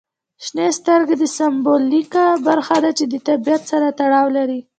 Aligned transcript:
شنې 0.45 0.67
سترګې 0.79 1.15
د 1.19 1.23
سمبولیکه 1.37 2.25
برخه 2.47 2.77
ده 2.83 2.91
چې 2.97 3.05
د 3.07 3.15
طبیعت 3.27 3.61
سره 3.71 3.87
تړاو 3.99 4.27
لري. 4.37 4.59